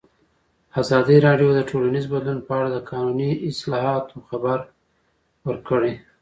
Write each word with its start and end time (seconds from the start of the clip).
ازادي 0.81 1.17
راډیو 1.27 1.49
د 1.55 1.59
ټولنیز 1.69 2.05
بدلون 2.13 2.39
په 2.47 2.51
اړه 2.57 2.69
د 2.71 2.77
قانوني 2.91 3.31
اصلاحاتو 3.49 4.17
خبر 4.27 4.59
ورکړی. 5.47 5.93